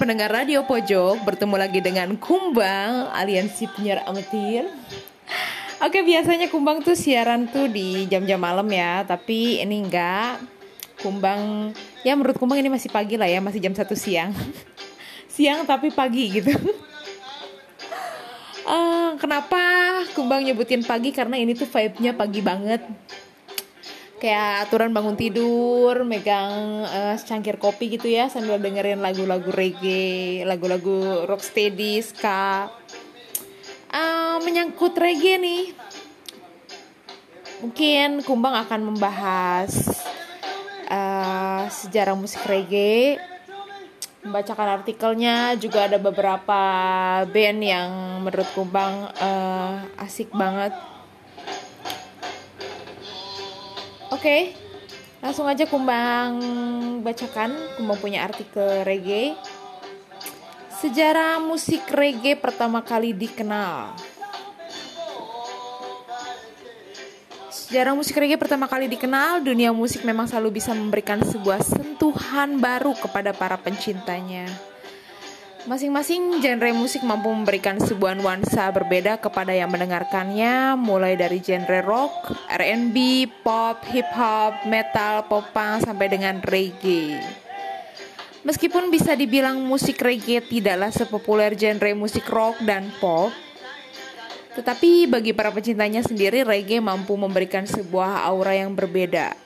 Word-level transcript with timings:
pendengar 0.00 0.32
radio 0.32 0.64
pojok 0.64 1.20
Bertemu 1.28 1.60
lagi 1.60 1.84
dengan 1.84 2.16
Kumbang 2.16 3.12
Aliansi 3.12 3.68
penyiar 3.68 4.00
amatir. 4.08 4.64
Oke 5.84 6.00
biasanya 6.00 6.48
Kumbang 6.48 6.80
tuh 6.80 6.96
siaran 6.96 7.44
tuh 7.52 7.68
di 7.68 8.08
jam-jam 8.08 8.40
malam 8.40 8.64
ya 8.72 9.04
Tapi 9.04 9.60
ini 9.60 9.84
enggak. 9.84 10.40
Kumbang 11.04 11.76
Ya 12.00 12.16
menurut 12.16 12.40
Kumbang 12.40 12.64
ini 12.64 12.72
masih 12.72 12.88
pagi 12.88 13.20
lah 13.20 13.28
ya 13.28 13.44
Masih 13.44 13.60
jam 13.60 13.76
1 13.76 13.84
siang. 13.92 14.32
Siang 15.36 15.68
tapi 15.68 15.92
pagi 15.92 16.40
gitu. 16.40 16.56
Uh, 18.64 19.20
Kenapa 19.20 19.60
Kumbang 20.16 20.48
nyebutin 20.48 20.80
pagi? 20.80 21.12
Karena 21.12 21.36
ini 21.36 21.52
tuh 21.52 21.68
vibe-nya 21.68 22.16
pagi 22.16 22.40
banget 22.40 22.80
kayak 24.20 24.68
aturan 24.68 24.92
bangun 24.92 25.16
tidur, 25.16 26.04
megang 26.04 26.84
uh, 26.84 27.16
secangkir 27.16 27.56
kopi 27.56 27.96
gitu 27.96 28.12
ya 28.12 28.28
sambil 28.28 28.60
dengerin 28.60 29.00
lagu-lagu 29.00 29.48
reggae, 29.48 30.44
lagu-lagu 30.44 31.24
rocksteady, 31.24 32.04
ska. 32.04 32.68
Uh, 33.90 34.38
menyangkut 34.44 34.94
reggae 34.94 35.40
nih, 35.40 35.64
mungkin 37.64 38.22
Kumbang 38.22 38.54
akan 38.68 38.94
membahas 38.94 39.72
uh, 40.86 41.66
sejarah 41.66 42.14
musik 42.14 42.44
reggae, 42.46 43.18
membacakan 44.22 44.78
artikelnya, 44.78 45.58
juga 45.58 45.90
ada 45.90 45.98
beberapa 45.98 46.60
band 47.24 47.60
yang 47.64 47.90
menurut 48.22 48.46
Kumbang 48.54 49.10
uh, 49.16 49.82
asik 49.98 50.30
banget 50.30 50.76
Oke, 54.20 54.52
langsung 55.24 55.48
aja 55.48 55.64
Kumbang 55.64 56.36
bacakan. 57.00 57.56
Kumbang 57.80 57.96
punya 57.96 58.20
artikel 58.20 58.84
reggae. 58.84 59.32
Sejarah 60.76 61.40
musik 61.40 61.88
reggae 61.88 62.36
pertama 62.36 62.84
kali 62.84 63.16
dikenal. 63.16 63.96
Sejarah 67.48 67.96
musik 67.96 68.12
reggae 68.20 68.36
pertama 68.36 68.68
kali 68.68 68.92
dikenal, 68.92 69.40
dunia 69.40 69.72
musik 69.72 70.04
memang 70.04 70.28
selalu 70.28 70.60
bisa 70.60 70.76
memberikan 70.76 71.24
sebuah 71.24 71.64
sentuhan 71.64 72.60
baru 72.60 72.92
kepada 73.00 73.32
para 73.32 73.56
pencintanya. 73.56 74.69
Masing-masing 75.68 76.40
genre 76.40 76.72
musik 76.72 77.04
mampu 77.04 77.28
memberikan 77.28 77.76
sebuah 77.76 78.16
nuansa 78.16 78.72
berbeda 78.72 79.20
kepada 79.20 79.52
yang 79.52 79.68
mendengarkannya, 79.68 80.72
mulai 80.80 81.20
dari 81.20 81.36
genre 81.44 81.84
rock, 81.84 82.32
R&B, 82.48 83.28
pop, 83.44 83.76
hip 83.92 84.08
hop, 84.16 84.64
metal, 84.64 85.28
popang 85.28 85.84
sampai 85.84 86.08
dengan 86.08 86.40
reggae. 86.40 87.20
Meskipun 88.40 88.88
bisa 88.88 89.12
dibilang 89.12 89.60
musik 89.60 90.00
reggae 90.00 90.40
tidaklah 90.40 90.88
sepopuler 90.88 91.52
genre 91.52 91.92
musik 91.92 92.24
rock 92.32 92.56
dan 92.64 92.88
pop, 92.96 93.28
tetapi 94.56 95.12
bagi 95.12 95.36
para 95.36 95.52
pecintanya 95.52 96.00
sendiri 96.00 96.40
reggae 96.40 96.80
mampu 96.80 97.20
memberikan 97.20 97.68
sebuah 97.68 98.24
aura 98.24 98.56
yang 98.56 98.72
berbeda 98.72 99.36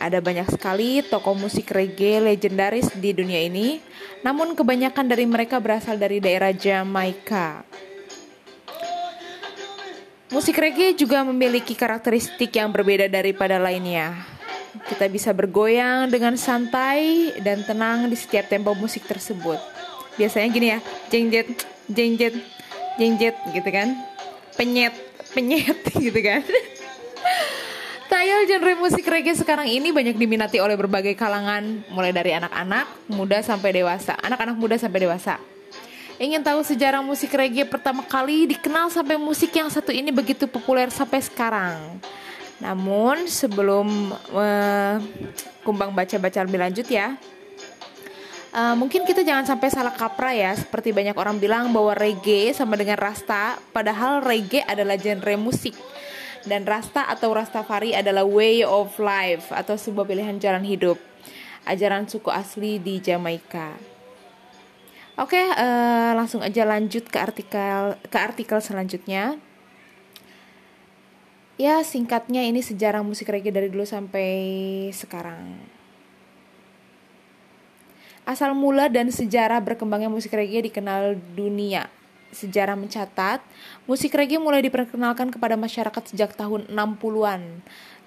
ada 0.00 0.18
banyak 0.24 0.48
sekali 0.48 1.04
tokoh 1.04 1.36
musik 1.36 1.68
reggae 1.76 2.24
legendaris 2.24 2.88
di 2.96 3.12
dunia 3.12 3.44
ini, 3.44 3.84
namun 4.24 4.56
kebanyakan 4.56 5.04
dari 5.04 5.28
mereka 5.28 5.60
berasal 5.60 6.00
dari 6.00 6.24
daerah 6.24 6.56
Jamaika. 6.56 7.62
Musik 10.32 10.56
reggae 10.56 10.96
juga 10.96 11.20
memiliki 11.26 11.76
karakteristik 11.76 12.54
yang 12.56 12.72
berbeda 12.72 13.12
daripada 13.12 13.60
lainnya. 13.60 14.24
Kita 14.88 15.10
bisa 15.10 15.34
bergoyang 15.36 16.08
dengan 16.08 16.38
santai 16.38 17.34
dan 17.42 17.66
tenang 17.66 18.08
di 18.08 18.16
setiap 18.16 18.48
tempo 18.48 18.72
musik 18.72 19.04
tersebut. 19.04 19.58
Biasanya 20.16 20.48
gini 20.48 20.68
ya, 20.70 20.78
jengjet, 21.10 21.48
jengjet, 21.90 22.34
jengjet 22.96 23.36
gitu 23.52 23.68
kan. 23.68 23.92
Penyet, 24.54 24.94
penyet 25.34 25.78
gitu 26.08 26.20
kan. 26.22 26.40
Style 28.40 28.56
genre 28.56 28.72
musik 28.80 29.04
reggae 29.04 29.36
sekarang 29.36 29.68
ini 29.68 29.92
banyak 29.92 30.16
diminati 30.16 30.64
oleh 30.64 30.72
berbagai 30.72 31.12
kalangan, 31.12 31.84
mulai 31.92 32.08
dari 32.08 32.32
anak-anak, 32.32 33.12
muda 33.12 33.36
sampai 33.44 33.68
dewasa. 33.68 34.16
Anak-anak 34.16 34.56
muda 34.56 34.80
sampai 34.80 35.04
dewasa. 35.04 35.36
Ingin 36.16 36.40
tahu 36.40 36.64
sejarah 36.64 37.04
musik 37.04 37.36
reggae 37.36 37.68
pertama 37.68 38.00
kali 38.00 38.48
dikenal 38.48 38.88
sampai 38.88 39.20
musik 39.20 39.52
yang 39.52 39.68
satu 39.68 39.92
ini 39.92 40.08
begitu 40.08 40.48
populer 40.48 40.88
sampai 40.88 41.20
sekarang. 41.20 42.00
Namun 42.64 43.28
sebelum 43.28 44.08
uh, 44.32 44.96
kumbang 45.60 45.92
baca-baca 45.92 46.40
lebih 46.40 46.64
lanjut 46.64 46.88
ya, 46.88 47.20
Uh, 48.50 48.74
mungkin 48.74 49.06
kita 49.06 49.22
jangan 49.22 49.46
sampai 49.46 49.70
salah 49.70 49.94
kaprah 49.94 50.34
ya 50.34 50.50
Seperti 50.58 50.90
banyak 50.90 51.14
orang 51.14 51.38
bilang 51.38 51.70
bahwa 51.70 51.94
reggae 51.94 52.50
sama 52.50 52.74
dengan 52.74 52.98
rasta 52.98 53.54
Padahal 53.70 54.18
reggae 54.26 54.66
adalah 54.66 54.98
genre 54.98 55.38
musik 55.38 55.70
dan 56.48 56.64
Rasta 56.64 57.04
atau 57.04 57.36
Rastafari 57.36 57.92
adalah 57.92 58.24
way 58.24 58.64
of 58.64 58.96
life 58.96 59.52
atau 59.52 59.76
sebuah 59.76 60.08
pilihan 60.08 60.40
jalan 60.40 60.64
hidup. 60.64 60.96
Ajaran 61.68 62.08
suku 62.08 62.32
asli 62.32 62.80
di 62.80 62.96
Jamaika. 63.04 63.76
Oke, 65.20 65.36
uh, 65.36 66.16
langsung 66.16 66.40
aja 66.40 66.64
lanjut 66.64 67.04
ke 67.04 67.18
artikel 67.20 68.00
ke 68.08 68.16
artikel 68.16 68.56
selanjutnya. 68.64 69.36
Ya, 71.60 71.84
singkatnya 71.84 72.40
ini 72.40 72.64
sejarah 72.64 73.04
musik 73.04 73.28
reggae 73.28 73.52
dari 73.52 73.68
dulu 73.68 73.84
sampai 73.84 74.32
sekarang. 74.96 75.60
Asal 78.24 78.56
mula 78.56 78.88
dan 78.88 79.12
sejarah 79.12 79.60
berkembangnya 79.60 80.08
musik 80.08 80.32
reggae 80.32 80.72
dikenal 80.72 81.20
dunia 81.36 81.99
sejarah 82.30 82.78
mencatat, 82.78 83.42
musik 83.86 84.14
reggae 84.14 84.38
mulai 84.38 84.62
diperkenalkan 84.62 85.34
kepada 85.34 85.58
masyarakat 85.58 86.14
sejak 86.14 86.34
tahun 86.34 86.70
60-an. 86.70 87.42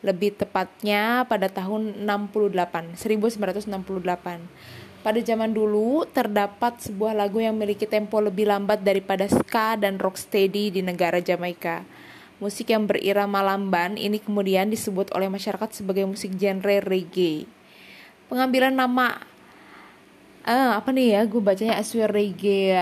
Lebih 0.04 0.36
tepatnya 0.36 1.24
pada 1.28 1.48
tahun 1.48 2.04
68, 2.04 3.00
1968. 3.00 5.04
Pada 5.04 5.20
zaman 5.20 5.52
dulu, 5.52 6.08
terdapat 6.08 6.80
sebuah 6.80 7.12
lagu 7.12 7.44
yang 7.44 7.60
memiliki 7.60 7.84
tempo 7.84 8.24
lebih 8.24 8.48
lambat 8.48 8.88
daripada 8.88 9.28
ska 9.28 9.76
dan 9.76 10.00
rocksteady 10.00 10.72
di 10.72 10.80
negara 10.80 11.20
Jamaika. 11.20 11.84
Musik 12.40 12.72
yang 12.72 12.88
berirama 12.88 13.44
lamban 13.44 14.00
ini 14.00 14.20
kemudian 14.20 14.72
disebut 14.72 15.12
oleh 15.16 15.28
masyarakat 15.28 15.76
sebagai 15.76 16.08
musik 16.08 16.36
genre 16.40 16.80
reggae. 16.84 17.48
Pengambilan 18.32 18.76
nama 18.76 19.24
ah, 20.48 20.80
apa 20.80 20.92
nih 20.92 21.20
ya? 21.20 21.22
Gue 21.28 21.40
bacanya 21.40 21.80
Aswir 21.80 22.12
Reggae 22.12 22.76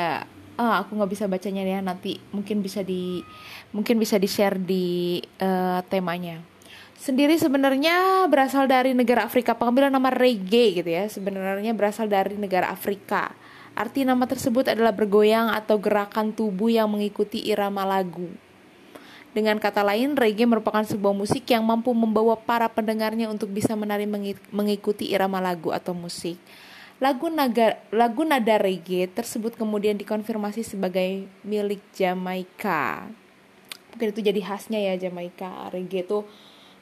ah 0.61 0.85
aku 0.85 0.93
nggak 0.93 1.09
bisa 1.09 1.25
bacanya 1.25 1.65
ya 1.65 1.81
nanti 1.81 2.21
mungkin 2.29 2.61
bisa 2.61 2.85
di 2.85 3.25
mungkin 3.73 3.97
bisa 3.97 4.21
di 4.21 4.29
share 4.29 4.61
di 4.61 5.17
uh, 5.41 5.81
temanya. 5.89 6.45
Sendiri 7.01 7.33
sebenarnya 7.41 8.29
berasal 8.29 8.69
dari 8.69 8.93
negara 8.93 9.25
Afrika 9.25 9.57
pengambilan 9.57 9.89
nama 9.89 10.13
reggae 10.13 10.77
gitu 10.77 10.89
ya 10.93 11.09
sebenarnya 11.09 11.73
berasal 11.73 12.05
dari 12.05 12.37
negara 12.37 12.69
Afrika. 12.69 13.33
Arti 13.73 14.05
nama 14.05 14.29
tersebut 14.29 14.69
adalah 14.69 14.93
bergoyang 14.93 15.49
atau 15.49 15.81
gerakan 15.81 16.29
tubuh 16.29 16.69
yang 16.69 16.85
mengikuti 16.91 17.41
irama 17.41 17.81
lagu. 17.81 18.29
Dengan 19.31 19.63
kata 19.63 19.79
lain, 19.79 20.19
reggae 20.19 20.43
merupakan 20.43 20.83
sebuah 20.83 21.15
musik 21.15 21.47
yang 21.47 21.63
mampu 21.63 21.95
membawa 21.95 22.35
para 22.35 22.67
pendengarnya 22.67 23.31
untuk 23.31 23.47
bisa 23.47 23.71
menari 23.79 24.03
mengikuti 24.51 25.07
irama 25.07 25.39
lagu 25.39 25.71
atau 25.71 25.95
musik. 25.95 26.35
Lagu, 27.01 27.33
naga, 27.33 27.81
lagu 27.89 28.21
nada 28.21 28.61
reggae 28.61 29.09
tersebut 29.09 29.57
kemudian 29.57 29.97
dikonfirmasi 29.97 30.61
sebagai 30.61 31.25
milik 31.41 31.81
Jamaika. 31.97 33.09
Mungkin 33.89 34.13
itu 34.13 34.21
jadi 34.21 34.37
khasnya 34.37 34.77
ya 34.77 35.09
Jamaika. 35.09 35.73
Reggae 35.73 36.05
itu 36.05 36.21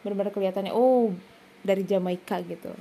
benar-benar 0.04 0.36
kelihatannya 0.36 0.75
oh 0.75 1.16
dari 1.63 1.88
Jamaika 1.88 2.44
gitu. 2.44 2.75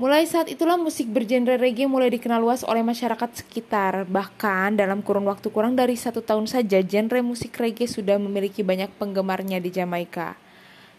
Mulai 0.00 0.24
saat 0.24 0.48
itulah 0.48 0.80
musik 0.80 1.12
bergenre 1.12 1.60
reggae 1.60 1.84
mulai 1.84 2.08
dikenal 2.08 2.40
luas 2.40 2.64
oleh 2.64 2.80
masyarakat 2.80 3.44
sekitar. 3.44 4.08
Bahkan 4.08 4.80
dalam 4.80 5.04
kurun 5.04 5.28
waktu 5.28 5.52
kurang 5.52 5.76
dari 5.76 5.96
satu 5.96 6.24
tahun 6.24 6.48
saja, 6.48 6.80
genre 6.84 7.20
musik 7.20 7.52
reggae 7.56 7.84
sudah 7.84 8.16
memiliki 8.16 8.64
banyak 8.64 8.92
penggemarnya 8.96 9.60
di 9.60 9.68
Jamaika. 9.68 10.40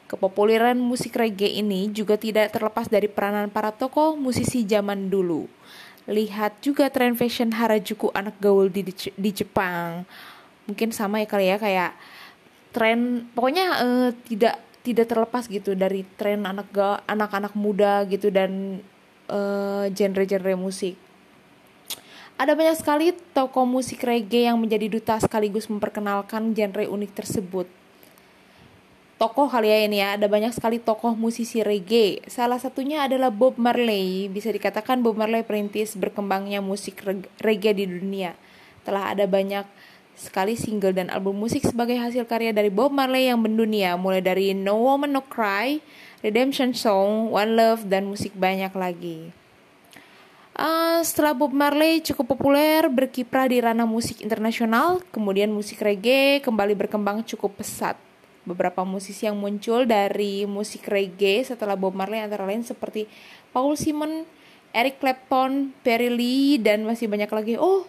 Kepopuleran 0.08 0.80
musik 0.80 1.20
reggae 1.20 1.60
ini 1.60 1.92
juga 1.92 2.16
tidak 2.16 2.56
terlepas 2.56 2.88
dari 2.88 3.12
peranan 3.12 3.52
para 3.52 3.76
tokoh 3.76 4.16
musisi 4.16 4.64
zaman 4.64 5.12
dulu. 5.12 5.52
Lihat 6.08 6.64
juga 6.64 6.88
tren 6.88 7.20
fashion 7.20 7.52
Harajuku 7.52 8.08
anak 8.16 8.40
gaul 8.40 8.72
di, 8.72 8.88
di 8.96 9.32
Jepang. 9.36 10.08
Mungkin 10.64 10.96
sama 10.96 11.20
ya 11.20 11.28
kali 11.28 11.52
ya 11.52 11.60
kayak 11.60 11.92
tren 12.72 13.28
pokoknya 13.36 13.66
uh, 13.84 14.10
tidak 14.32 14.64
tidak 14.88 15.12
terlepas 15.12 15.44
gitu 15.52 15.76
dari 15.76 16.08
tren 16.16 16.48
anak 16.48 16.72
anak-anak 17.04 17.52
muda 17.60 18.08
gitu 18.08 18.32
dan 18.32 18.80
genre 19.28 19.92
genre-genre 19.92 20.56
musik. 20.56 20.96
Ada 22.40 22.56
banyak 22.56 22.78
sekali 22.80 23.12
tokoh 23.36 23.68
musik 23.68 24.08
reggae 24.08 24.48
yang 24.48 24.56
menjadi 24.56 24.88
duta 24.88 25.20
sekaligus 25.20 25.68
memperkenalkan 25.68 26.56
genre 26.56 26.88
unik 26.88 27.12
tersebut. 27.12 27.68
Tokoh 29.18 29.50
kali 29.50 29.68
ya 29.68 29.78
ini 29.84 29.98
ya. 30.00 30.08
Ada 30.16 30.30
banyak 30.30 30.54
sekali 30.54 30.78
tokoh 30.78 31.18
musisi 31.18 31.66
reggae. 31.66 32.22
Salah 32.30 32.62
satunya 32.62 33.10
adalah 33.10 33.34
Bob 33.34 33.58
Marley. 33.58 34.30
Bisa 34.30 34.54
dikatakan 34.54 35.02
Bob 35.02 35.18
Marley 35.18 35.42
perintis 35.44 35.98
berkembangnya 35.98 36.62
musik 36.62 37.02
reggae 37.42 37.74
di 37.74 37.86
dunia. 37.90 38.38
Telah 38.86 39.18
ada 39.18 39.26
banyak 39.26 39.66
sekali 40.18 40.58
single 40.58 40.98
dan 40.98 41.14
album 41.14 41.38
musik 41.38 41.62
sebagai 41.66 41.98
hasil 41.98 42.26
karya 42.26 42.54
dari 42.54 42.70
Bob 42.70 42.94
Marley 42.94 43.30
yang 43.30 43.42
mendunia. 43.42 43.98
Mulai 43.98 44.22
dari 44.22 44.48
No 44.54 44.80
Woman 44.86 45.18
No 45.18 45.26
Cry, 45.26 45.82
Redemption 46.22 46.78
Song, 46.78 47.34
One 47.34 47.58
Love 47.58 47.90
dan 47.90 48.08
musik 48.08 48.32
banyak 48.38 48.72
lagi. 48.78 49.34
Uh, 50.58 51.06
setelah 51.06 51.38
Bob 51.38 51.54
Marley 51.54 52.02
cukup 52.02 52.34
populer 52.34 52.82
berkiprah 52.90 53.46
di 53.46 53.62
ranah 53.62 53.86
musik 53.86 54.26
internasional, 54.26 55.06
kemudian 55.14 55.54
musik 55.54 55.78
reggae 55.86 56.42
kembali 56.42 56.74
berkembang 56.74 57.22
cukup 57.22 57.62
pesat 57.62 58.07
beberapa 58.48 58.88
musisi 58.88 59.28
yang 59.28 59.36
muncul 59.36 59.84
dari 59.84 60.48
musik 60.48 60.88
reggae 60.88 61.44
setelah 61.44 61.76
Bob 61.76 61.92
Marley 61.92 62.24
antara 62.24 62.48
lain 62.48 62.64
seperti 62.64 63.12
Paul 63.52 63.76
Simon, 63.76 64.24
Eric 64.72 65.04
Clapton, 65.04 65.76
Perry 65.84 66.08
Lee 66.08 66.56
dan 66.56 66.88
masih 66.88 67.12
banyak 67.12 67.28
lagi. 67.28 67.54
Oh, 67.60 67.84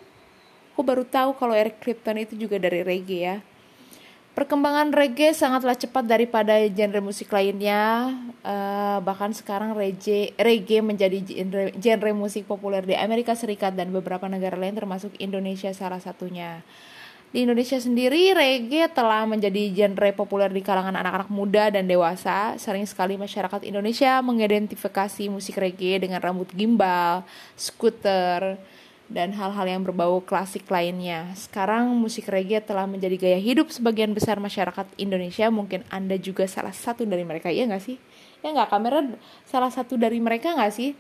aku 0.75 0.82
baru 0.82 1.06
tahu 1.06 1.38
kalau 1.38 1.55
Eric 1.55 1.78
Clapton 1.78 2.19
itu 2.19 2.34
juga 2.34 2.58
dari 2.58 2.82
reggae 2.82 3.22
ya. 3.22 3.37
Perkembangan 4.38 4.94
reggae 4.94 5.34
sangatlah 5.34 5.75
cepat 5.75 6.06
daripada 6.06 6.55
genre 6.70 7.02
musik 7.02 7.26
lainnya. 7.34 8.14
Uh, 8.46 9.02
bahkan 9.02 9.34
sekarang 9.34 9.75
reggae, 9.75 10.31
reggae 10.38 10.78
menjadi 10.78 11.19
genre, 11.26 11.75
genre 11.75 12.10
musik 12.14 12.46
populer 12.46 12.87
di 12.87 12.94
Amerika 12.94 13.34
Serikat 13.34 13.75
dan 13.75 13.90
beberapa 13.90 14.31
negara 14.31 14.55
lain 14.55 14.78
termasuk 14.78 15.10
Indonesia 15.19 15.75
salah 15.75 15.99
satunya. 15.99 16.62
Di 17.28 17.44
Indonesia 17.44 17.76
sendiri, 17.76 18.32
reggae 18.32 18.88
telah 18.88 19.28
menjadi 19.28 19.69
genre 19.76 20.08
populer 20.16 20.48
di 20.48 20.64
kalangan 20.64 20.96
anak-anak 20.96 21.28
muda 21.28 21.69
dan 21.69 21.84
dewasa. 21.84 22.56
Sering 22.56 22.88
sekali 22.88 23.20
masyarakat 23.20 23.69
Indonesia 23.69 24.25
mengidentifikasi 24.25 25.28
musik 25.28 25.60
reggae 25.60 26.00
dengan 26.00 26.25
rambut 26.25 26.48
gimbal, 26.56 27.28
skuter, 27.52 28.56
dan 29.12 29.36
hal-hal 29.36 29.66
yang 29.69 29.84
berbau 29.84 30.25
klasik 30.25 30.64
lainnya. 30.72 31.28
Sekarang 31.36 31.92
musik 32.00 32.32
reggae 32.32 32.64
telah 32.64 32.88
menjadi 32.88 33.20
gaya 33.20 33.36
hidup 33.36 33.69
sebagian 33.69 34.16
besar 34.16 34.40
masyarakat 34.40 34.88
Indonesia. 34.96 35.52
Mungkin 35.52 35.84
Anda 35.92 36.16
juga 36.16 36.48
salah 36.48 36.72
satu 36.72 37.04
dari 37.04 37.28
mereka, 37.28 37.52
ya 37.52 37.69
nggak 37.69 37.84
sih? 37.84 38.00
Ya 38.40 38.56
nggak, 38.56 38.72
kamera 38.72 39.04
salah 39.44 39.69
satu 39.69 40.00
dari 40.00 40.16
mereka 40.16 40.56
nggak 40.56 40.72
sih? 40.72 40.96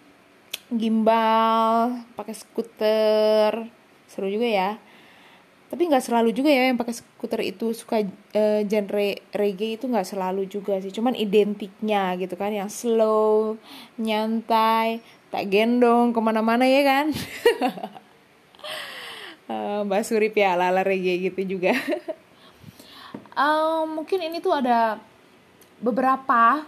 Gimbal, 0.68 2.04
pakai 2.12 2.36
skuter, 2.36 3.64
seru 4.12 4.28
juga 4.28 4.44
ya 4.44 4.76
tapi 5.68 5.84
nggak 5.84 6.00
selalu 6.00 6.32
juga 6.32 6.48
ya 6.48 6.72
yang 6.72 6.80
pakai 6.80 6.96
skuter 6.96 7.44
itu 7.44 7.76
suka 7.76 8.00
uh, 8.00 8.60
genre 8.64 9.08
reggae 9.36 9.76
itu 9.76 9.84
nggak 9.84 10.08
selalu 10.08 10.48
juga 10.48 10.80
sih. 10.80 10.88
Cuman 10.88 11.12
identiknya 11.12 12.16
gitu 12.16 12.40
kan 12.40 12.56
yang 12.56 12.72
slow 12.72 13.60
nyantai 14.00 15.04
tak 15.28 15.52
gendong 15.52 16.16
ke 16.16 16.20
mana-mana 16.24 16.64
ya 16.64 16.80
kan? 16.88 17.06
Uh, 19.44 19.84
mbak 19.88 20.08
Surip 20.08 20.32
ya 20.32 20.56
lala 20.56 20.80
reggae 20.80 21.28
gitu 21.28 21.56
juga. 21.56 21.76
Uh, 23.38 23.86
mungkin 23.86 24.18
ini 24.18 24.42
tuh 24.42 24.50
ada 24.50 24.98
beberapa 25.78 26.66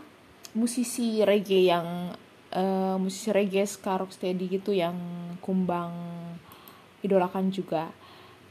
musisi 0.55 1.19
reggae 1.19 1.67
yang 1.67 2.15
uh, 2.55 2.95
musisi 2.95 3.35
reggae 3.35 3.67
ska 3.67 3.99
rocksteady 3.99 4.47
gitu 4.47 4.71
yang 4.71 4.95
kumbang 5.43 5.91
idolakan 7.03 7.51
juga 7.51 7.91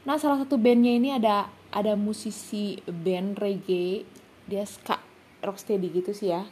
Nah 0.08 0.16
salah 0.16 0.40
satu 0.44 0.56
bandnya 0.56 0.96
ini 0.96 1.10
ada 1.12 1.52
ada 1.70 1.94
musisi 2.00 2.80
band 2.88 3.38
reggae 3.38 4.08
dia 4.50 4.66
ska 4.66 4.98
rocksteady 5.44 5.92
gitu 5.92 6.12
sih 6.16 6.32
ya. 6.34 6.48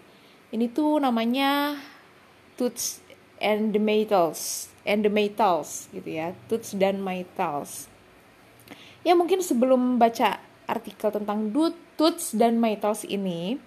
Ini 0.51 0.71
tuh 0.71 0.99
namanya 1.03 1.75
Toots 2.55 3.03
and 3.43 3.75
the 3.75 3.81
Metals 3.81 4.71
and 4.87 5.03
the 5.03 5.11
Metals 5.11 5.91
gitu 5.91 6.07
ya. 6.07 6.31
Toots 6.47 6.75
dan 6.77 7.03
Metals. 7.03 7.91
Ya 9.03 9.15
mungkin 9.15 9.39
sebelum 9.39 9.99
baca 9.99 10.39
artikel 10.67 11.09
tentang 11.11 11.51
Toots 11.97 12.35
dan 12.35 12.59
Metals 12.59 13.07
ini, 13.07 13.57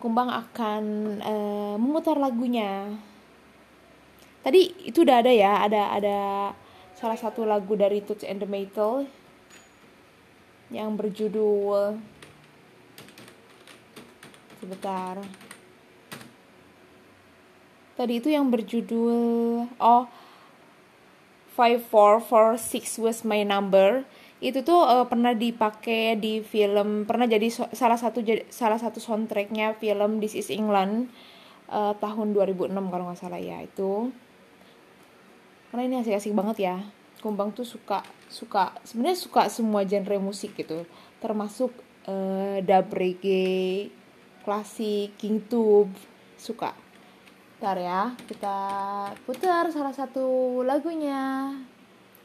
Kumbang 0.00 0.32
akan 0.32 0.84
uh, 1.20 1.74
memutar 1.76 2.16
lagunya. 2.16 2.88
Tadi 4.40 4.88
itu 4.88 5.04
udah 5.04 5.20
ada 5.20 5.32
ya, 5.32 5.60
ada 5.60 5.92
ada 5.92 6.18
salah 7.00 7.16
satu 7.16 7.48
lagu 7.48 7.72
dari 7.80 8.04
Toots 8.04 8.28
and 8.28 8.44
the 8.44 8.48
Maytals 8.48 9.08
yang 10.68 10.92
berjudul 11.00 11.96
sebentar. 14.60 15.16
Tadi 17.96 18.20
itu 18.20 18.28
yang 18.28 18.52
berjudul 18.52 19.16
oh 19.80 20.04
five 21.56 21.80
four 21.88 22.20
four 22.20 22.60
six 22.60 23.00
was 23.00 23.24
my 23.24 23.48
number. 23.48 24.04
Itu 24.44 24.60
tuh 24.60 24.84
uh, 24.84 25.04
pernah 25.08 25.32
dipakai 25.32 26.20
di 26.20 26.44
film 26.44 27.08
pernah 27.08 27.24
jadi 27.24 27.48
so, 27.48 27.64
salah 27.72 27.96
satu 27.96 28.20
salah 28.52 28.76
satu 28.76 29.00
soundtracknya 29.00 29.76
film 29.80 30.20
This 30.20 30.36
Is 30.36 30.52
England 30.52 31.08
uh, 31.72 31.96
tahun 31.96 32.32
2006 32.36 32.72
kalau 32.72 33.04
nggak 33.08 33.20
salah 33.20 33.40
ya 33.40 33.60
itu 33.60 34.08
karena 35.70 35.86
ini 35.86 35.96
asik-asik 36.02 36.34
banget 36.34 36.66
ya. 36.66 36.76
Kumbang 37.22 37.54
tuh 37.54 37.62
suka 37.62 38.02
suka 38.26 38.74
sebenarnya 38.82 39.18
suka 39.18 39.46
semua 39.46 39.86
genre 39.86 40.18
musik 40.18 40.58
gitu. 40.58 40.82
Termasuk 41.22 41.70
uh, 42.10 42.58
dub 42.58 42.90
reggae 42.90 43.94
klasik 44.42 45.14
king 45.14 45.38
tube 45.46 45.94
suka. 46.34 46.74
Ntar 47.62 47.76
ya 47.78 48.18
kita 48.26 48.56
putar 49.22 49.70
salah 49.70 49.94
satu 49.94 50.60
lagunya. 50.66 51.54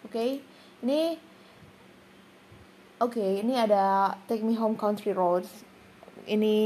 Oke 0.02 0.10
okay? 0.10 0.30
ini 0.82 1.02
oke 2.98 3.20
okay, 3.20 3.46
ini 3.46 3.54
ada 3.54 4.16
Take 4.26 4.42
Me 4.42 4.58
Home 4.58 4.80
Country 4.80 5.14
Roads. 5.14 5.62
Ini 6.26 6.58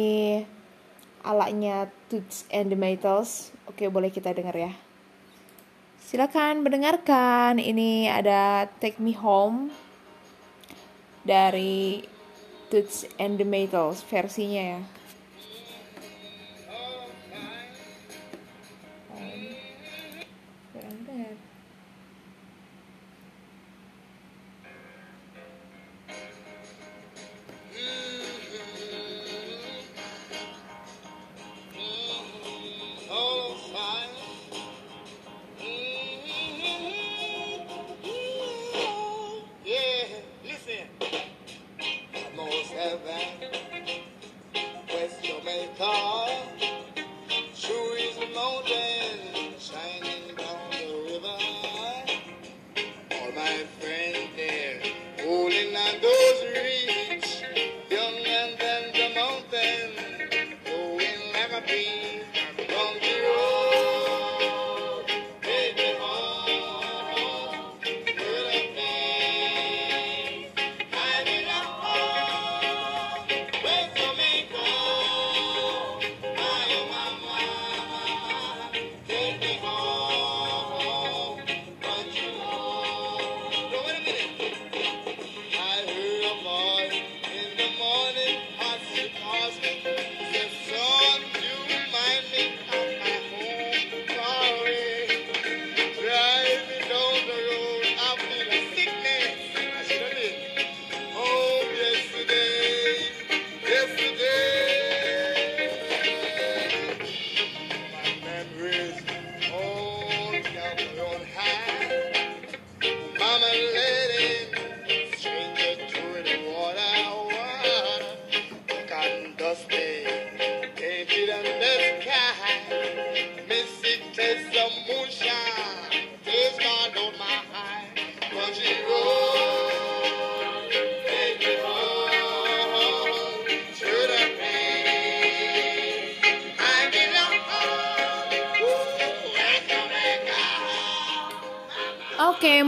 alaknya 1.28 1.92
Toots 2.08 2.48
and 2.48 2.72
the 2.72 2.80
Metals. 2.80 3.52
Oke 3.68 3.92
boleh 3.92 4.14
kita 4.14 4.32
dengar 4.32 4.56
ya 4.56 4.89
Silakan 6.10 6.66
mendengarkan. 6.66 7.62
Ini 7.62 8.10
ada 8.10 8.66
Take 8.82 8.98
Me 8.98 9.14
Home 9.14 9.70
dari 11.22 12.02
Toots 12.74 13.06
and 13.22 13.38
the 13.38 13.46
Maytals 13.46 14.02
versinya 14.02 14.74
ya. 14.74 14.82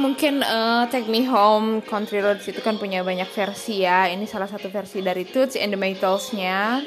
Mungkin 0.01 0.41
uh, 0.41 0.89
Take 0.89 1.05
Me 1.05 1.22
Home 1.29 1.86
Country 1.86 2.25
Roads 2.25 2.50
itu 2.50 2.58
kan 2.65 2.81
punya 2.81 3.05
banyak 3.05 3.29
versi 3.29 3.86
ya. 3.86 4.10
Ini 4.10 4.25
salah 4.25 4.50
satu 4.50 4.74
versi 4.74 5.05
dari 5.05 5.22
Toots 5.29 5.53
and 5.53 5.70
the 5.70 5.79
Maytals-nya. 5.79 6.81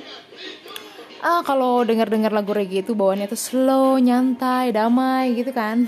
Ah, 1.24 1.40
kalau 1.46 1.86
dengar-dengar 1.86 2.34
lagu 2.34 2.52
reggae 2.52 2.84
itu 2.84 2.92
bawaannya 2.92 3.30
tuh 3.30 3.40
slow, 3.40 3.96
nyantai, 3.96 4.74
damai 4.74 5.38
gitu 5.38 5.54
kan. 5.54 5.86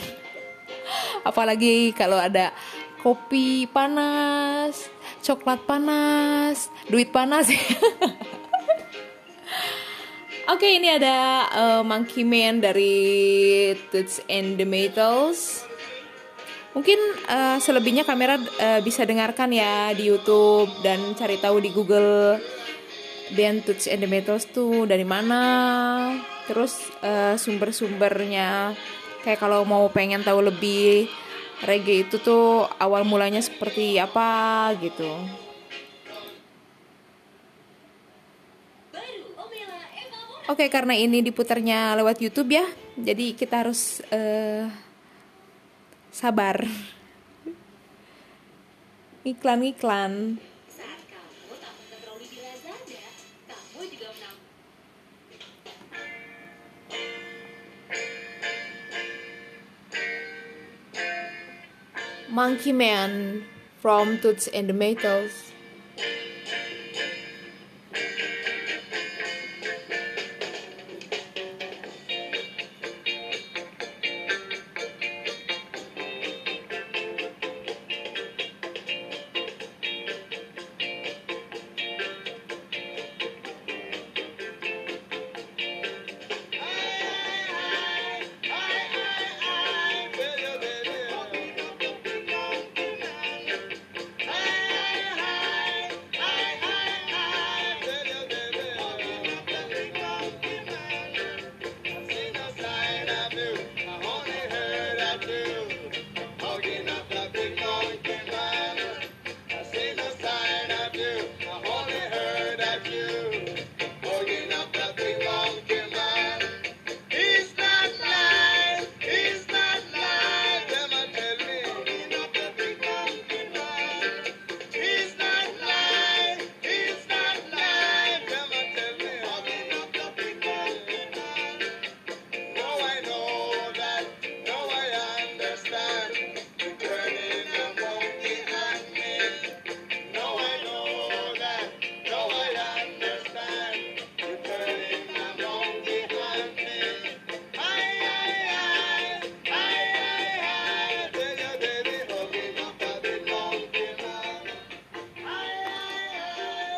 Apalagi 1.29 1.93
kalau 1.93 2.17
ada 2.17 2.55
kopi 3.05 3.69
panas, 3.69 4.89
coklat 5.21 5.61
panas, 5.69 6.73
duit 6.89 7.13
panas. 7.13 7.51
Oke, 10.47 10.79
ini 10.79 10.89
ada 10.89 11.43
uh, 11.51 11.83
Monkey 11.83 12.23
Man 12.23 12.63
dari 12.63 13.75
Toots 13.91 14.23
and 14.31 14.55
the 14.55 14.65
Maytals. 14.65 15.67
Mungkin 16.77 17.01
uh, 17.25 17.57
selebihnya 17.57 18.05
kamera 18.05 18.37
uh, 18.37 18.85
bisa 18.85 19.09
dengarkan 19.09 19.49
ya 19.49 19.97
di 19.97 20.13
YouTube 20.13 20.69
dan 20.85 21.17
cari 21.17 21.41
tahu 21.41 21.65
di 21.65 21.73
Google 21.73 22.37
band 23.33 23.65
Toots 23.65 23.89
and 23.89 24.05
the 24.05 24.09
Maytals 24.09 24.45
tuh 24.53 24.85
dari 24.85 25.09
mana. 25.09 25.41
Terus 26.45 26.77
uh, 27.01 27.41
sumber-sumbernya 27.41 28.77
kayak 29.25 29.41
kalau 29.41 29.65
mau 29.65 29.89
pengen 29.89 30.21
tahu 30.21 30.45
lebih 30.53 31.09
reggae 31.65 32.05
itu 32.05 32.21
tuh 32.21 32.69
awal 32.77 33.09
mulanya 33.09 33.41
seperti 33.41 33.97
apa 33.97 34.69
gitu. 34.77 35.09
Oke, 40.47 40.71
karena 40.71 40.95
ini 40.95 41.27
diputarnya 41.27 41.99
lewat 41.99 42.23
YouTube 42.23 42.55
ya, 42.55 42.63
jadi 42.95 43.35
kita 43.35 43.67
harus 43.67 43.99
uh, 44.15 44.71
sabar. 46.17 46.65
Iklan-iklan. 49.21 50.41
Monkey 62.33 62.73
Man 62.73 63.45
from 63.81 64.17
Toots 64.21 64.49
and 64.49 64.69
the 64.69 64.77
Maytals. 64.77 65.46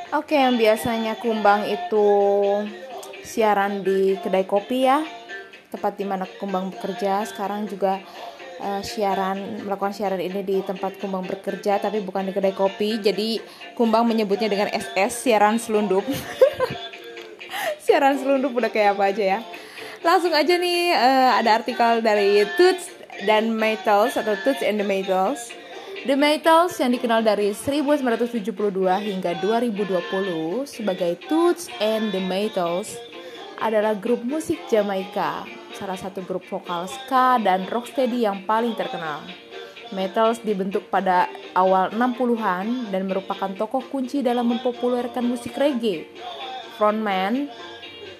Oke, 0.08 0.40
yang 0.40 0.56
biasanya 0.56 1.20
Kumbang 1.20 1.68
itu 1.68 2.08
siaran 3.20 3.84
di 3.84 4.16
kedai 4.16 4.48
kopi 4.48 4.88
ya, 4.88 5.04
tempat 5.68 6.00
di 6.00 6.08
mana 6.08 6.24
Kumbang 6.24 6.72
bekerja. 6.72 7.28
Sekarang 7.28 7.68
juga 7.68 8.00
uh, 8.64 8.80
siaran 8.80 9.68
melakukan 9.68 9.92
siaran 9.92 10.16
ini 10.16 10.40
di 10.40 10.64
tempat 10.64 10.96
Kumbang 10.96 11.28
bekerja, 11.28 11.76
tapi 11.76 12.00
bukan 12.00 12.24
di 12.24 12.32
kedai 12.32 12.56
kopi. 12.56 13.04
Jadi 13.04 13.36
Kumbang 13.76 14.08
menyebutnya 14.08 14.48
dengan 14.48 14.72
SS 14.72 15.28
siaran 15.28 15.60
selundup. 15.60 16.08
siaran 17.84 18.16
selundup 18.16 18.56
udah 18.56 18.72
kayak 18.72 18.96
apa 18.96 19.12
aja 19.12 19.24
ya. 19.36 19.38
Langsung 20.00 20.32
aja 20.32 20.56
nih 20.56 20.96
uh, 20.96 21.36
ada 21.36 21.60
artikel 21.60 22.00
dari 22.00 22.48
Toots 22.56 22.88
dan 23.28 23.52
Metals 23.52 24.16
atau 24.16 24.32
Toots 24.40 24.64
and 24.64 24.80
the 24.80 24.88
Metals 24.88 25.57
The 26.06 26.14
Metals 26.14 26.78
yang 26.78 26.94
dikenal 26.94 27.26
dari 27.26 27.50
1972 27.50 28.54
hingga 29.02 29.34
2020 29.42 30.62
sebagai 30.62 31.18
Toots 31.26 31.66
and 31.82 32.14
the 32.14 32.22
Metals 32.22 32.94
adalah 33.58 33.98
grup 33.98 34.22
musik 34.22 34.62
Jamaika, 34.70 35.42
salah 35.74 35.98
satu 35.98 36.22
grup 36.22 36.46
vokal 36.46 36.86
ska 36.86 37.42
dan 37.42 37.66
rocksteady 37.66 38.22
yang 38.22 38.46
paling 38.46 38.78
terkenal. 38.78 39.26
Metals 39.90 40.38
dibentuk 40.46 40.86
pada 40.86 41.26
awal 41.58 41.90
60-an 41.90 42.94
dan 42.94 43.02
merupakan 43.10 43.50
tokoh 43.58 43.82
kunci 43.90 44.22
dalam 44.22 44.54
mempopulerkan 44.54 45.26
musik 45.26 45.58
reggae. 45.58 46.06
Frontman 46.78 47.50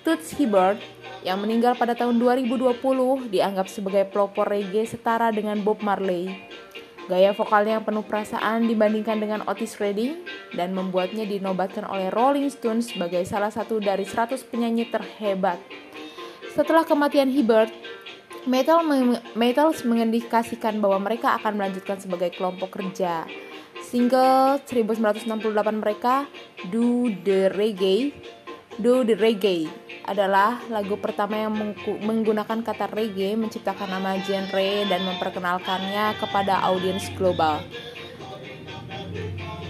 Toots 0.02 0.34
Hibbert 0.34 0.82
yang 1.22 1.38
meninggal 1.38 1.78
pada 1.78 1.94
tahun 1.94 2.18
2020 2.18 2.74
dianggap 3.30 3.70
sebagai 3.70 4.10
pelopor 4.10 4.50
reggae 4.50 4.82
setara 4.82 5.30
dengan 5.30 5.62
Bob 5.62 5.78
Marley. 5.78 6.26
Gaya 7.08 7.32
vokalnya 7.32 7.80
yang 7.80 7.86
penuh 7.88 8.04
perasaan 8.04 8.68
dibandingkan 8.68 9.16
dengan 9.16 9.40
Otis 9.48 9.80
Redding 9.80 10.28
dan 10.52 10.76
membuatnya 10.76 11.24
dinobatkan 11.24 11.88
oleh 11.88 12.12
Rolling 12.12 12.52
Stones 12.52 12.92
sebagai 12.92 13.24
salah 13.24 13.48
satu 13.48 13.80
dari 13.80 14.04
100 14.04 14.44
penyanyi 14.52 14.92
terhebat. 14.92 15.56
Setelah 16.52 16.84
kematian 16.84 17.32
Hibbert, 17.32 17.72
Metal 18.44 18.84
Metals 19.32 19.88
mengindikasikan 19.88 20.84
bahwa 20.84 21.08
mereka 21.08 21.32
akan 21.40 21.56
melanjutkan 21.56 21.96
sebagai 21.96 22.28
kelompok 22.36 22.76
kerja. 22.76 23.24
Single 23.88 24.60
1968 24.68 25.80
mereka, 25.80 26.28
Do 26.68 27.08
the 27.24 27.48
Reggae, 27.56 28.12
Do 28.78 29.02
the 29.02 29.18
Reggae 29.18 29.66
adalah 30.06 30.62
lagu 30.70 30.94
pertama 31.02 31.34
yang 31.34 31.74
menggunakan 31.84 32.62
kata 32.62 32.86
reggae 32.94 33.34
menciptakan 33.34 33.90
nama 33.90 34.14
genre 34.22 34.86
dan 34.86 35.02
memperkenalkannya 35.02 36.14
kepada 36.22 36.62
audiens 36.62 37.10
global. 37.18 37.58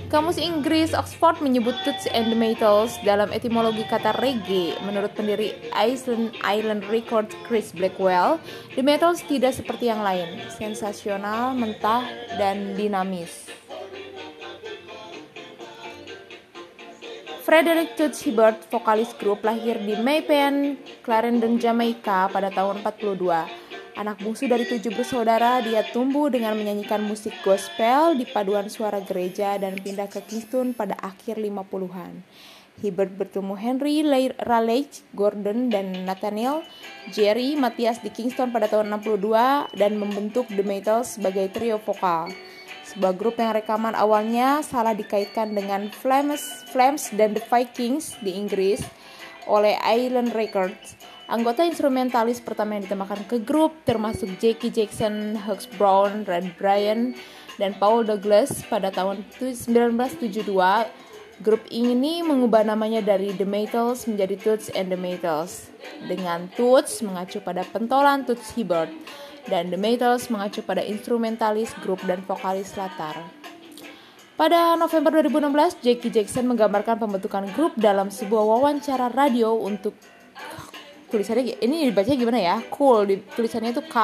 Kamus 0.09 0.41
Inggris 0.41 0.97
Oxford 0.97 1.41
menyebut 1.45 1.77
Toots 1.85 2.09
and 2.13 2.33
the 2.33 2.37
Maytals 2.37 2.97
dalam 3.05 3.29
etimologi 3.29 3.85
kata 3.89 4.17
reggae. 4.21 4.73
Menurut 4.85 5.13
pendiri 5.13 5.53
Iceland 5.73 6.33
Island 6.45 6.85
Records 6.89 7.33
Chris 7.45 7.73
Blackwell, 7.77 8.41
The 8.73 8.85
Maytals 8.85 9.21
tidak 9.25 9.57
seperti 9.57 9.93
yang 9.93 10.01
lain, 10.01 10.41
sensasional, 10.53 11.53
mentah, 11.53 12.09
dan 12.41 12.73
dinamis. 12.73 13.49
Frederick 17.49 17.97
Toots 17.97 18.29
Hibbert, 18.29 18.61
vokalis 18.69 19.17
grup, 19.17 19.41
lahir 19.41 19.81
di 19.81 19.97
Maypen, 19.97 20.77
Clarendon, 21.01 21.57
Jamaica 21.57 22.29
pada 22.29 22.53
tahun 22.53 22.85
42. 22.85 23.25
Anak 23.97 24.21
bungsu 24.21 24.45
dari 24.53 24.69
tujuh 24.69 24.93
bersaudara, 24.93 25.65
dia 25.65 25.81
tumbuh 25.89 26.29
dengan 26.29 26.53
menyanyikan 26.53 27.01
musik 27.01 27.33
gospel 27.41 28.21
di 28.21 28.29
paduan 28.29 28.69
suara 28.69 29.01
gereja 29.01 29.57
dan 29.57 29.81
pindah 29.81 30.13
ke 30.13 30.21
Kingston 30.29 30.77
pada 30.77 30.93
akhir 31.01 31.41
50-an. 31.41 32.21
Hibbert 32.85 33.17
bertemu 33.17 33.57
Henry 33.57 34.05
Raleigh, 34.45 35.09
Gordon, 35.17 35.73
dan 35.73 36.05
Nathaniel 36.05 36.61
Jerry 37.17 37.57
Matthias 37.57 38.05
di 38.05 38.13
Kingston 38.13 38.53
pada 38.53 38.69
tahun 38.69 38.93
62 39.01 39.73
dan 39.73 39.97
membentuk 39.97 40.45
The 40.53 40.61
Metals 40.69 41.17
sebagai 41.17 41.49
trio 41.49 41.81
vokal. 41.81 42.29
Sebuah 42.99 43.15
grup 43.15 43.39
yang 43.39 43.55
rekaman 43.55 43.95
awalnya 43.95 44.59
salah 44.67 44.91
dikaitkan 44.91 45.55
dengan 45.55 45.87
Flames, 45.95 46.67
Flames 46.75 47.15
dan 47.15 47.31
The 47.31 47.47
Vikings 47.47 48.19
di 48.19 48.35
Inggris 48.35 48.83
oleh 49.47 49.79
Island 49.87 50.35
Records. 50.35 50.99
Anggota 51.31 51.63
instrumentalis 51.63 52.43
pertama 52.43 52.75
yang 52.75 52.91
ditembakkan 52.91 53.23
ke 53.31 53.39
grup 53.39 53.71
termasuk 53.87 54.27
Jackie 54.43 54.75
Jackson, 54.75 55.39
Hux 55.39 55.71
Brown, 55.79 56.27
Red 56.27 56.59
Bryan, 56.59 57.15
dan 57.63 57.79
Paul 57.79 58.03
Douglas 58.03 58.67
pada 58.67 58.91
tahun 58.91 59.23
1972 59.39 60.43
Grup 61.39 61.63
ini 61.71 62.19
mengubah 62.27 62.67
namanya 62.67 62.99
dari 62.99 63.31
The 63.31 63.47
Metals 63.47 64.11
menjadi 64.11 64.35
Toots 64.43 64.75
and 64.75 64.91
the 64.91 64.99
Metals. 64.99 65.71
Dengan 66.03 66.51
Toots 66.59 66.99
mengacu 67.07 67.39
pada 67.39 67.63
pentolan 67.63 68.27
Toots 68.27 68.59
Hibbert 68.59 68.91
dan 69.49 69.73
The 69.73 69.81
Metals 69.81 70.29
mengacu 70.29 70.63
pada 70.63 70.85
instrumentalis 70.85 71.73
grup 71.81 72.01
dan 72.05 72.21
vokalis 72.25 72.73
latar. 72.77 73.17
Pada 74.39 74.79
November 74.79 75.19
2016, 75.27 75.83
Jackie 75.83 76.15
Jackson 76.15 76.47
menggambarkan 76.47 76.95
pembentukan 76.95 77.43
grup 77.59 77.75
dalam 77.75 78.07
sebuah 78.07 78.47
wawancara 78.47 79.11
radio 79.11 79.59
untuk 79.59 79.99
tulisannya 81.11 81.59
ini 81.59 81.91
dibaca 81.91 82.13
gimana 82.15 82.39
ya? 82.39 82.57
Cool, 82.71 83.19
tulisannya 83.35 83.75
itu 83.75 83.83
K 83.83 83.97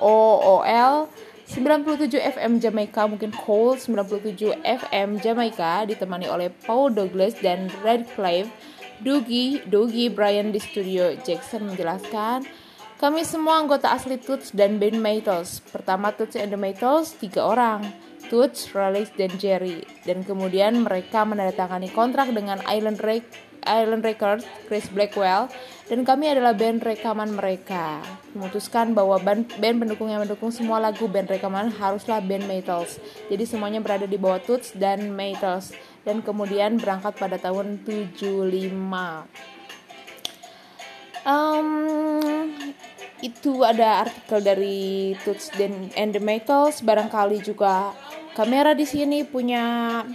O 0.00 0.16
O 0.40 0.54
L 0.64 1.12
97 1.48 2.16
FM 2.16 2.60
Jamaica 2.60 3.08
mungkin 3.08 3.32
Cole 3.32 3.80
97 3.80 4.56
FM 4.64 5.20
Jamaica 5.20 5.84
ditemani 5.88 6.28
oleh 6.28 6.48
Paul 6.64 6.92
Douglas 6.92 7.36
dan 7.40 7.72
Red 7.80 8.04
Clive 8.12 8.48
Dougie, 9.00 9.62
Dougie 9.64 10.12
Brian 10.12 10.52
di 10.52 10.60
studio 10.60 11.16
Jackson 11.24 11.72
menjelaskan 11.72 12.44
kami 12.98 13.22
semua 13.22 13.62
anggota 13.62 13.94
asli 13.94 14.18
Toots 14.18 14.50
dan 14.50 14.82
band 14.82 14.98
Maytals. 14.98 15.62
Pertama 15.70 16.10
Toots 16.10 16.34
and 16.34 16.50
the 16.50 16.58
Maytals, 16.58 17.14
tiga 17.14 17.46
orang. 17.46 17.86
Toots, 18.26 18.74
Raleigh, 18.74 19.08
dan 19.14 19.32
Jerry. 19.38 19.86
Dan 20.02 20.26
kemudian 20.26 20.82
mereka 20.82 21.22
menandatangani 21.22 21.94
kontrak 21.94 22.28
dengan 22.34 22.60
Island 22.66 23.00
Ray 23.00 23.22
Island 23.68 24.02
Records, 24.06 24.48
Chris 24.66 24.88
Blackwell, 24.88 25.50
dan 25.92 26.00
kami 26.06 26.30
adalah 26.30 26.56
band 26.56 26.80
rekaman 26.80 27.36
mereka. 27.36 28.00
Memutuskan 28.32 28.96
bahwa 28.96 29.20
band, 29.20 29.50
band 29.60 29.84
pendukung 29.84 30.08
yang 30.08 30.24
mendukung 30.24 30.48
semua 30.48 30.80
lagu 30.80 31.04
band 31.10 31.28
rekaman 31.28 31.68
haruslah 31.76 32.24
band 32.24 32.48
Metals. 32.48 32.96
Jadi 33.28 33.44
semuanya 33.44 33.84
berada 33.84 34.08
di 34.08 34.16
bawah 34.16 34.40
Toots 34.40 34.74
dan 34.78 35.12
Metals. 35.12 35.76
Dan 36.02 36.24
kemudian 36.24 36.80
berangkat 36.80 37.20
pada 37.20 37.36
tahun 37.36 37.84
75. 37.84 39.28
Um, 41.28 41.68
itu 43.24 43.66
ada 43.66 44.06
artikel 44.06 44.38
dari 44.42 45.14
Toots 45.26 45.50
and 45.98 46.10
the 46.14 46.22
Metals. 46.22 46.80
Barangkali 46.82 47.42
juga 47.42 47.90
kamera 48.38 48.74
di 48.74 48.86
sini 48.86 49.26
punya 49.26 50.06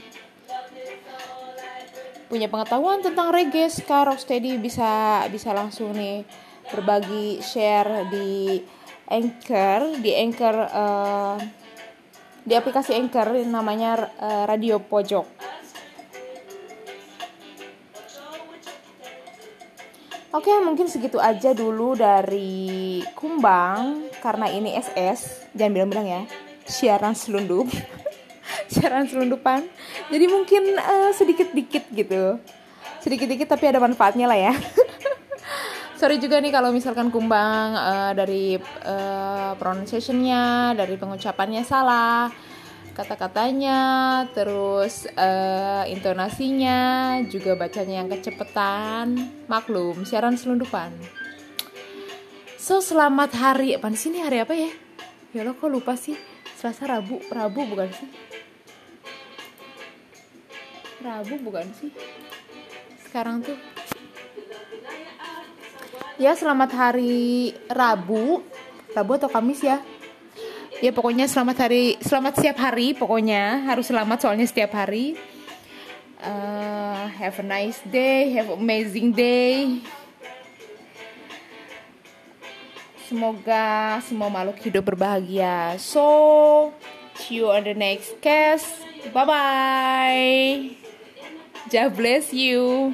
punya 2.31 2.49
pengetahuan 2.49 3.03
tentang 3.03 3.29
reggae 3.29 3.69
ska 3.69 4.09
rocksteady 4.09 4.57
bisa 4.57 5.21
bisa 5.29 5.53
langsung 5.53 5.93
nih 5.93 6.25
berbagi 6.71 7.37
share 7.43 8.09
di 8.09 8.57
anchor 9.05 10.01
di 10.01 10.11
anchor 10.17 10.55
uh, 10.65 11.37
di 12.41 12.57
aplikasi 12.57 12.97
anchor 12.97 13.37
namanya 13.45 14.09
uh, 14.17 14.43
radio 14.49 14.81
pojok 14.81 15.52
Oke, 20.33 20.49
mungkin 20.65 20.89
segitu 20.89 21.21
aja 21.21 21.53
dulu 21.53 21.93
dari 21.93 23.05
Kumbang. 23.13 24.09
Karena 24.17 24.49
ini 24.49 24.73
SS, 24.73 25.53
jangan 25.53 25.73
bilang-bilang 25.77 26.07
ya. 26.09 26.21
Siaran 26.65 27.13
selundup. 27.13 27.69
siaran 28.73 29.05
selundupan. 29.05 29.61
Jadi 30.09 30.25
mungkin 30.25 30.73
uh, 30.73 31.13
sedikit-dikit 31.13 31.85
gitu. 31.93 32.41
Sedikit-dikit 33.05 33.45
tapi 33.45 33.69
ada 33.69 33.77
manfaatnya 33.77 34.25
lah 34.25 34.49
ya. 34.49 34.57
Sorry 36.01 36.17
juga 36.17 36.41
nih 36.41 36.49
kalau 36.49 36.73
misalkan 36.73 37.13
kumbang 37.13 37.77
uh, 37.77 38.11
dari 38.17 38.57
uh, 38.89 39.53
pronunciationnya 39.61 40.73
dari 40.73 40.97
pengucapannya 40.97 41.61
salah 41.61 42.33
kata-katanya 42.93 43.81
terus 44.37 45.09
uh, 45.17 45.83
intonasinya 45.89 47.17
juga 47.25 47.57
bacanya 47.57 48.05
yang 48.05 48.09
kecepetan. 48.09 49.17
Maklum 49.49 50.05
siaran 50.05 50.37
selundupan. 50.37 50.93
So 52.61 52.79
selamat 52.79 53.35
hari 53.35 53.75
apa 53.75 53.91
sih 53.97 54.13
ini 54.13 54.21
hari 54.21 54.45
apa 54.45 54.53
ya? 54.53 54.71
Ya 55.33 55.41
lo 55.41 55.57
kok 55.57 55.67
lupa 55.73 55.97
sih? 55.97 56.15
Selasa 56.55 56.85
Rabu 56.85 57.19
Rabu 57.33 57.65
bukan 57.65 57.89
sih? 57.91 58.09
Rabu 61.01 61.35
bukan 61.41 61.67
sih? 61.75 61.91
Sekarang 63.03 63.43
tuh. 63.43 63.57
Ya 66.21 66.37
selamat 66.37 66.71
hari 66.77 67.57
Rabu. 67.67 68.45
Rabu 68.93 69.11
atau 69.17 69.25
Kamis 69.25 69.65
ya 69.65 69.81
ya 70.83 70.91
pokoknya 70.91 71.31
selamat 71.31 71.63
hari 71.63 71.95
selamat 72.03 72.43
setiap 72.43 72.59
hari 72.59 72.91
pokoknya. 72.91 73.63
Harus 73.71 73.87
selamat 73.87 74.19
soalnya 74.19 74.43
setiap 74.43 74.75
hari. 74.75 75.15
Uh, 76.19 77.07
have 77.19 77.39
a 77.39 77.45
nice 77.47 77.79
day 77.87 78.35
have 78.35 78.51
amazing 78.51 79.15
day. 79.15 79.79
Semoga 83.07 83.99
semua 84.03 84.27
makhluk 84.27 84.59
hidup 84.59 84.83
berbahagia. 84.91 85.79
So 85.79 86.75
see 87.15 87.39
you 87.39 87.47
on 87.47 87.63
the 87.63 87.75
next 87.75 88.19
cast. 88.19 88.83
Bye 89.15 89.23
bye 89.23 90.51
God 91.71 91.95
bless 91.95 92.35
you. 92.35 92.91